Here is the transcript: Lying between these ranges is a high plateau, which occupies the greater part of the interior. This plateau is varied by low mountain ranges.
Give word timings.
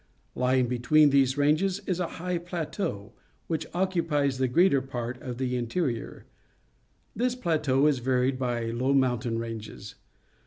Lying 0.33 0.65
between 0.67 1.11
these 1.11 1.37
ranges 1.37 1.79
is 1.85 1.99
a 1.99 2.07
high 2.17 2.39
plateau, 2.39 3.13
which 3.45 3.67
occupies 3.71 4.39
the 4.39 4.47
greater 4.47 4.81
part 4.81 5.21
of 5.21 5.37
the 5.37 5.55
interior. 5.55 6.25
This 7.15 7.35
plateau 7.35 7.85
is 7.85 7.99
varied 7.99 8.39
by 8.39 8.65
low 8.71 8.93
mountain 8.95 9.37
ranges. 9.37 9.93